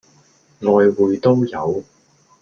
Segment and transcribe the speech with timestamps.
[0.61, 1.83] 外滙都有